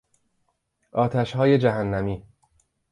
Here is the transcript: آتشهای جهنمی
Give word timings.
آتشهای 0.91 1.57
جهنمی 1.57 2.23